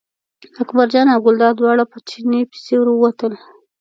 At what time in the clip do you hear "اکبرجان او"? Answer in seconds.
0.61-1.19